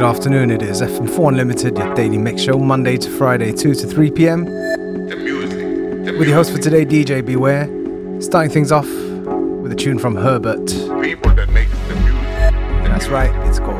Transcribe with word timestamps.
good 0.00 0.16
afternoon. 0.16 0.50
It 0.50 0.62
is 0.62 0.80
FM4 0.80 1.28
Unlimited, 1.28 1.76
your 1.76 1.94
daily 1.94 2.16
mix 2.16 2.40
show, 2.40 2.58
Monday 2.58 2.96
to 2.96 3.10
Friday, 3.18 3.52
2 3.52 3.74
to 3.74 3.86
3 3.86 4.10
p.m. 4.12 4.46
The 4.46 5.14
music. 5.14 5.58
The 6.06 6.16
With 6.18 6.26
your 6.26 6.38
host 6.38 6.52
for 6.52 6.58
today, 6.58 6.86
DJ 6.86 7.22
Beware. 7.22 7.66
Starting 8.22 8.50
things 8.50 8.72
off 8.72 8.88
with 8.88 9.72
a 9.72 9.74
tune 9.74 9.98
from 9.98 10.16
Herbert. 10.16 10.68
People 11.02 11.34
that 11.34 11.50
make 11.50 11.68
the 11.68 11.96
music. 11.96 12.14
The 12.14 12.88
That's 12.88 13.08
music. 13.08 13.12
right, 13.12 13.46
it's 13.46 13.58
called 13.58 13.76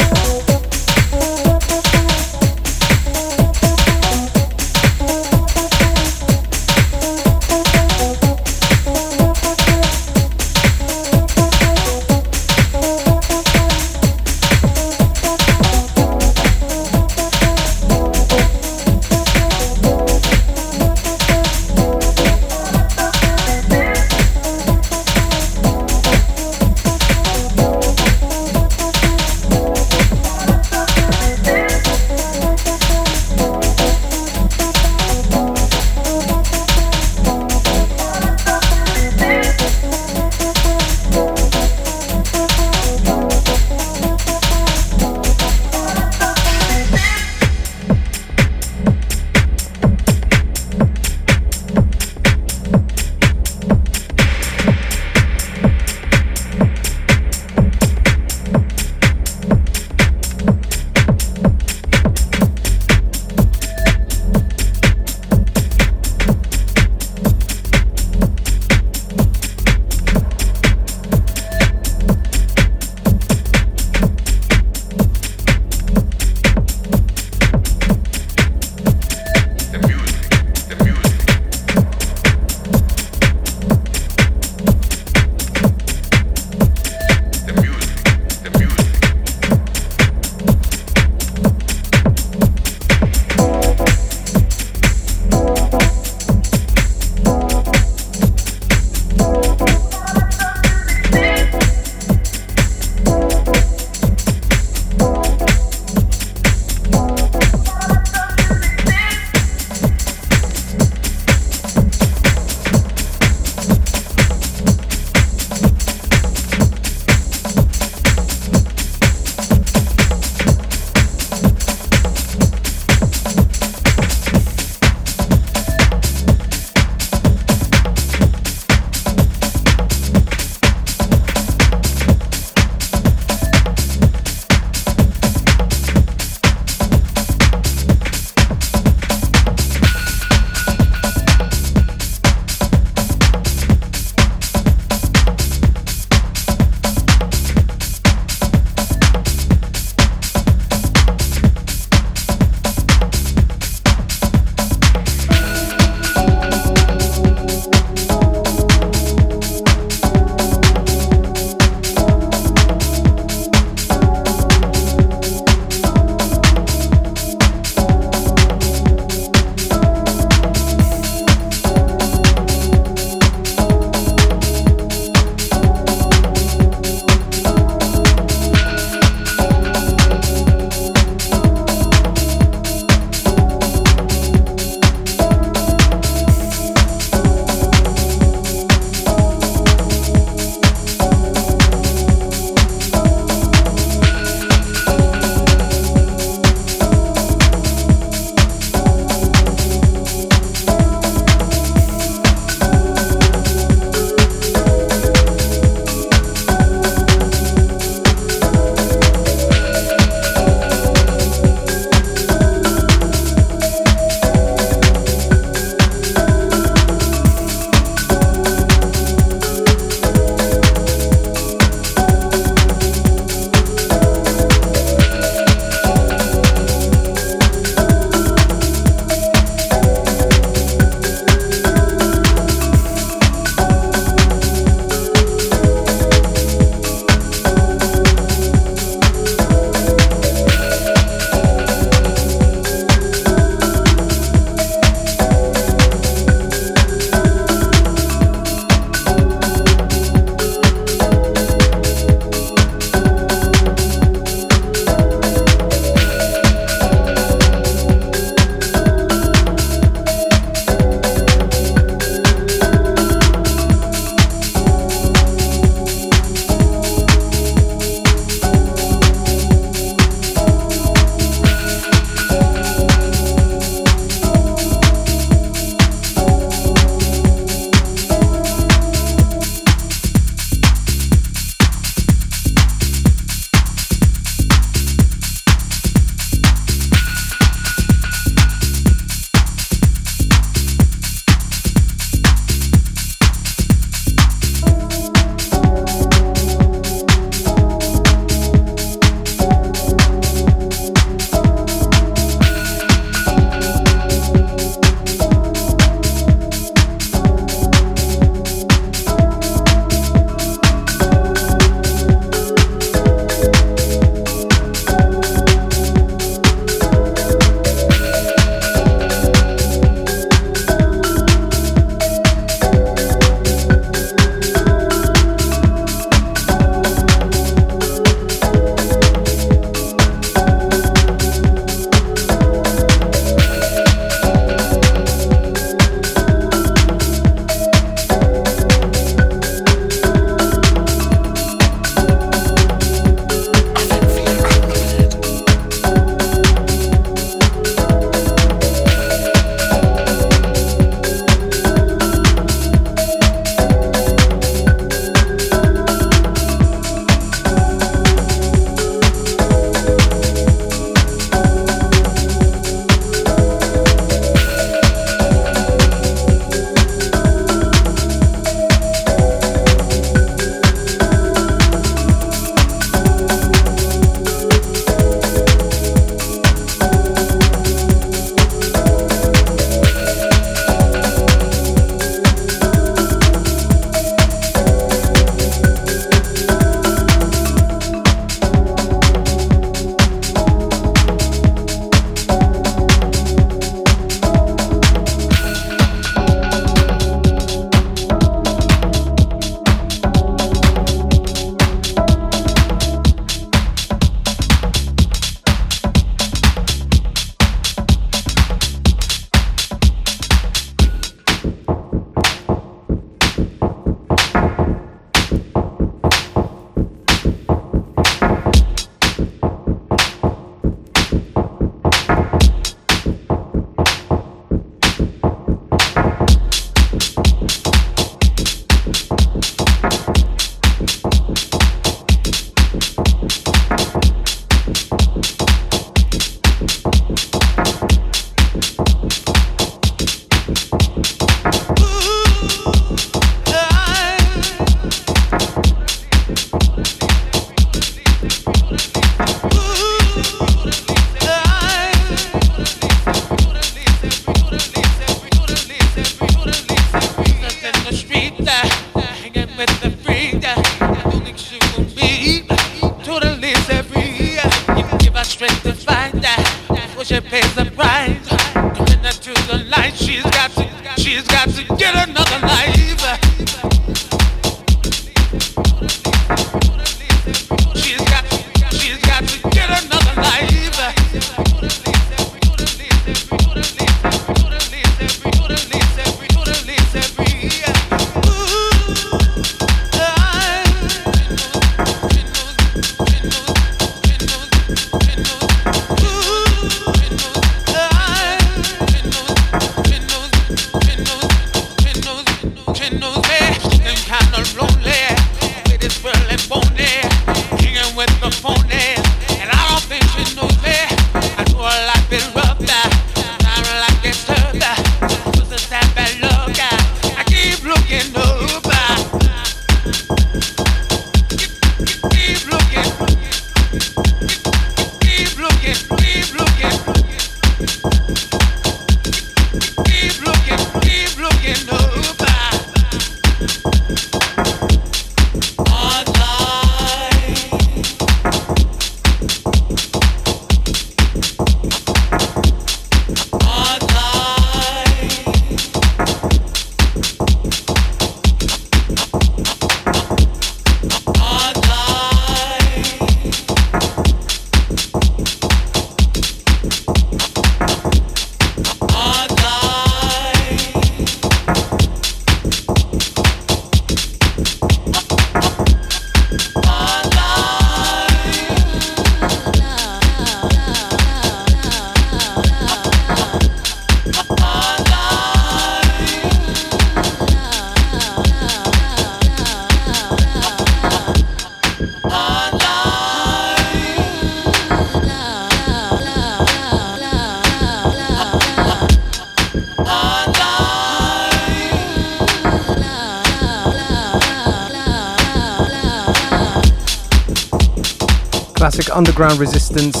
underground 598.94 599.40
resistance 599.40 600.00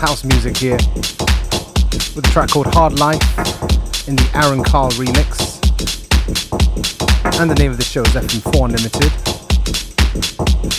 house 0.00 0.24
music 0.24 0.56
here 0.56 0.78
with 2.14 2.26
a 2.26 2.30
track 2.32 2.50
called 2.50 2.66
Hard 2.74 2.98
Life 2.98 3.22
in 4.08 4.16
the 4.16 4.28
Aaron 4.34 4.64
Carl 4.64 4.90
remix. 4.92 5.54
And 7.40 7.48
the 7.48 7.54
name 7.54 7.70
of 7.70 7.76
the 7.76 7.84
show 7.84 8.02
is 8.02 8.08
FM4 8.08 8.64
Unlimited. 8.64 9.12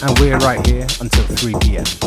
And 0.03 0.19
we're 0.19 0.37
right 0.39 0.65
here 0.67 0.87
until 0.99 1.23
3 1.23 1.53
pm. 1.61 2.06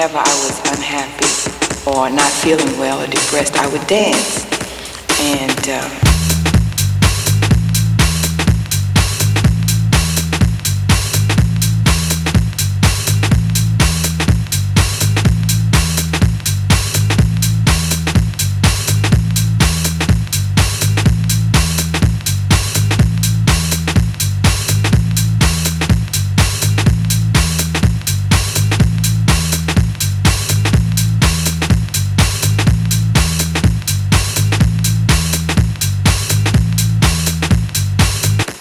Whenever 0.00 0.16
I 0.16 0.34
was 0.46 0.58
unhappy 0.60 1.90
or 1.90 2.08
not 2.08 2.32
feeling 2.32 2.78
well 2.78 3.02
or 3.02 3.06
depressed, 3.06 3.54
I 3.56 3.68
would 3.68 3.86
dance. 3.86 4.46
Um, 5.68 6.09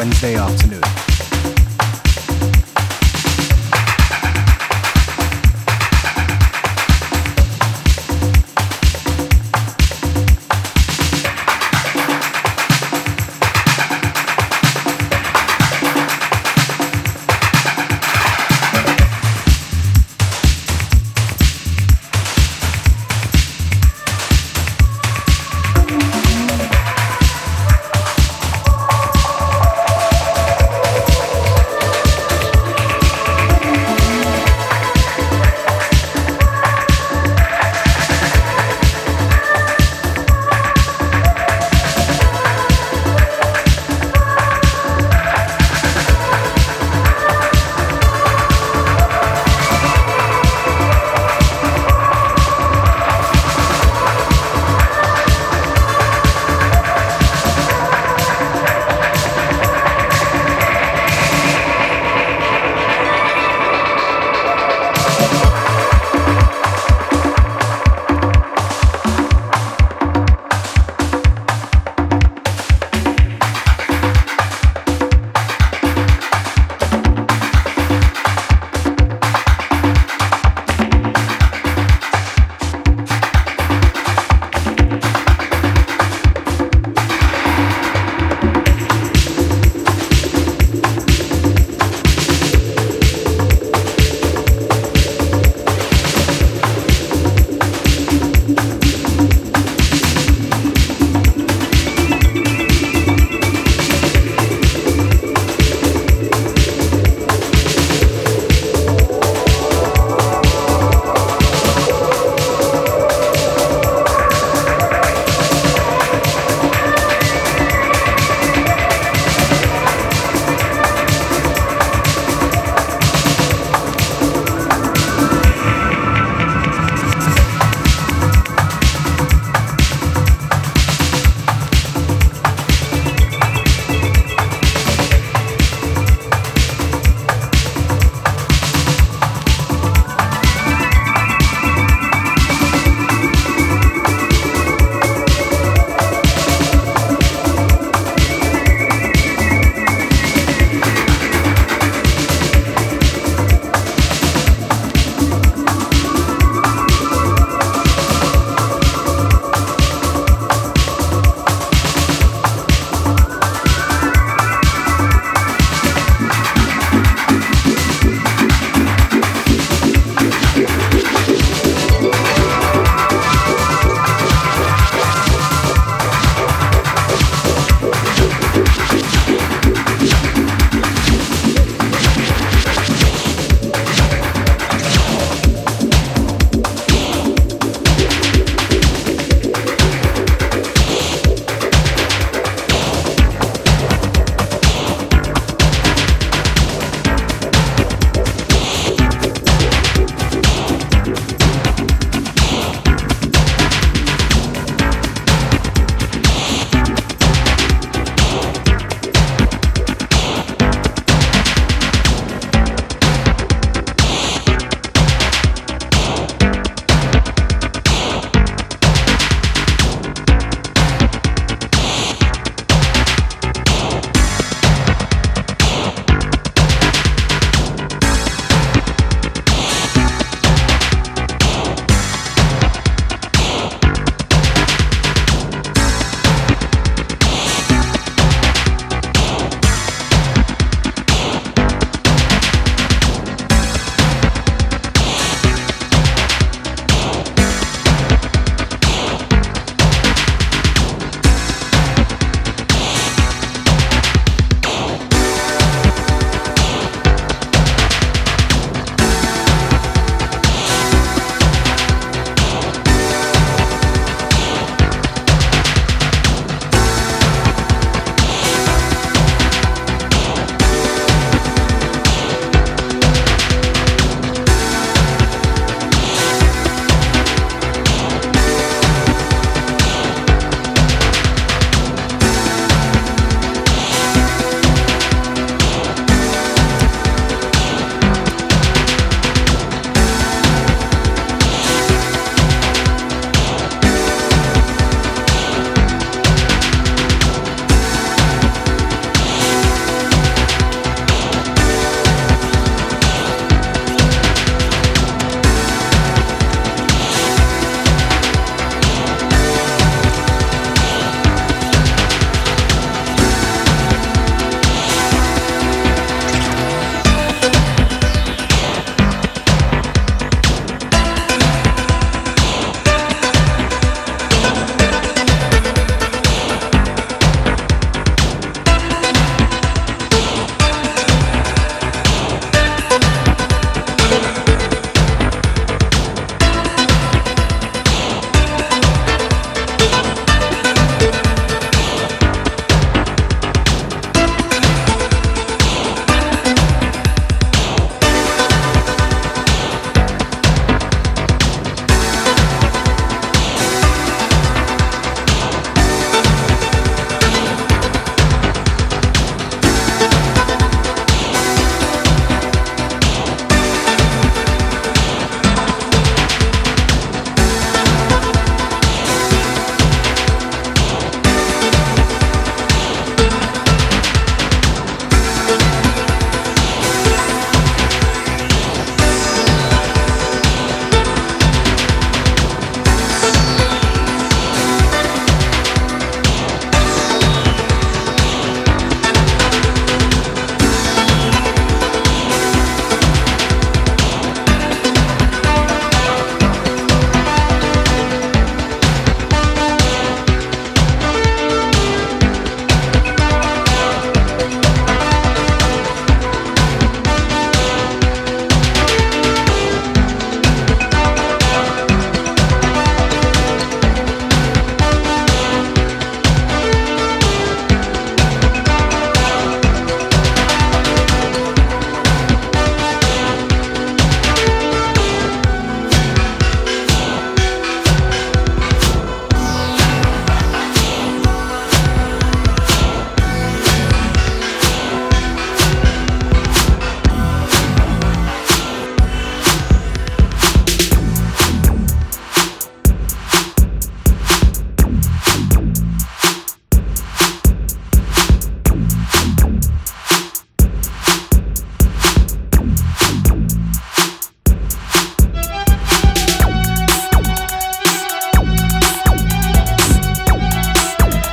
Wednesday 0.00 0.34
afternoon. 0.34 0.89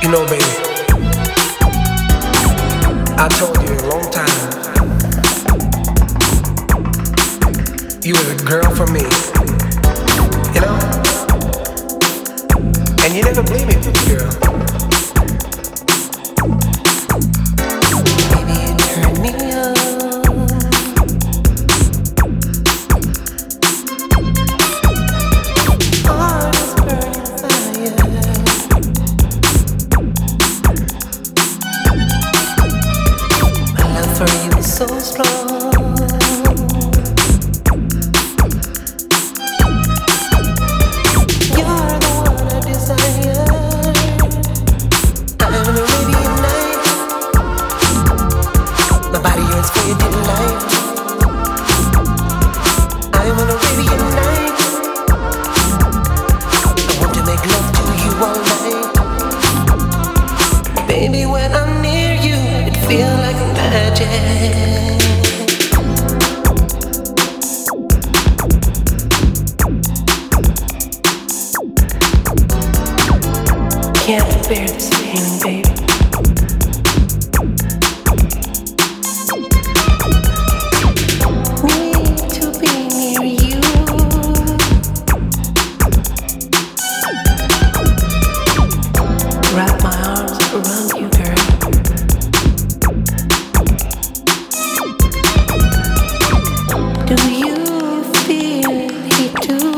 You 0.08 0.14
know, 0.14 0.24
baby, 0.24 0.42
I 3.18 3.28
told 3.28 3.60
you 3.60 3.74
a 3.76 3.84
long 3.92 4.10
time. 4.10 4.38
You 8.02 8.14
were 8.14 8.24
the 8.24 8.42
girl 8.42 8.70
for 8.74 8.86
me. 8.86 9.04
You 10.54 10.60
know? 10.64 10.78
And 13.04 13.14
you 13.14 13.22
never 13.22 13.42
blame 13.42 13.68
me, 13.68 13.74
girl. 14.08 14.67
do 99.40 99.77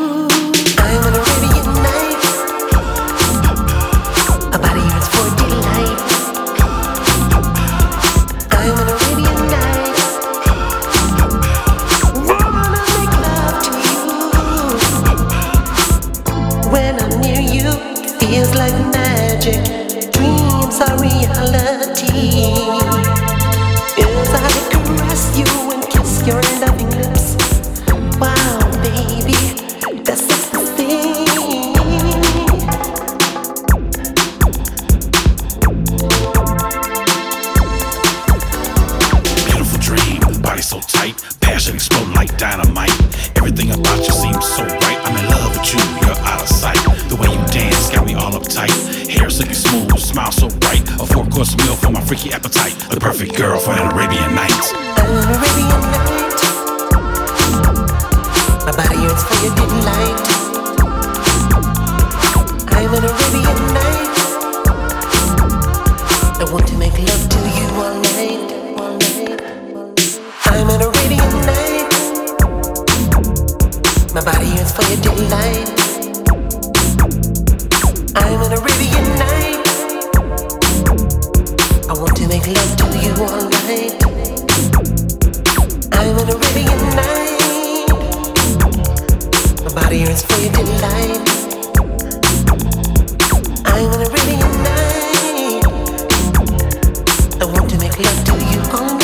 you 98.40 98.62
only 98.72 98.99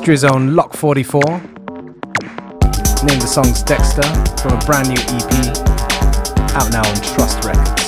Austria's 0.00 0.24
own 0.24 0.56
Lock 0.56 0.72
44. 0.72 1.20
Named 1.20 1.52
the 3.20 3.26
song's 3.26 3.62
Dexter 3.62 4.00
from 4.40 4.56
a 4.56 4.64
brand 4.64 4.88
new 4.88 4.94
EP 4.94 5.30
out 6.56 6.72
now 6.72 6.88
on 6.88 6.96
Trust 7.02 7.44
Records. 7.44 7.79